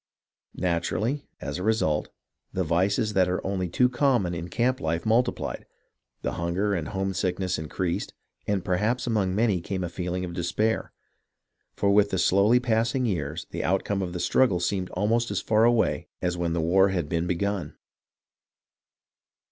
Natu 0.57 0.93
rally, 0.93 1.27
as 1.41 1.59
a 1.59 1.63
result, 1.63 2.09
the 2.51 2.63
vices 2.63 3.13
that 3.13 3.29
are 3.29 3.39
only 3.45 3.69
too 3.69 3.87
common 3.87 4.33
in 4.33 4.49
camp 4.49 4.79
life 4.79 5.05
multiplied, 5.05 5.67
the 6.23 6.31
hunger 6.31 6.73
and 6.73 6.87
homesickness 6.87 7.59
in 7.59 7.69
creased, 7.69 8.15
and 8.47 8.65
perhaps 8.65 9.05
among 9.05 9.35
many 9.35 9.61
came 9.61 9.83
a 9.83 9.89
feeling 9.89 10.25
of 10.25 10.33
despair; 10.33 10.91
for 11.75 11.91
with 11.91 12.09
the 12.09 12.17
slowly 12.17 12.59
passing 12.59 13.05
years 13.05 13.45
the 13.51 13.63
outcome 13.63 14.01
of 14.01 14.11
the 14.13 14.17
strug 14.17 14.47
gle 14.47 14.59
seemed 14.59 14.89
almost 14.93 15.29
as 15.29 15.39
far 15.39 15.65
away 15.65 16.07
as 16.19 16.35
when 16.35 16.53
the 16.53 16.61
war 16.61 16.89
had 16.89 17.07
been 17.07 17.27
begun. 17.27 17.75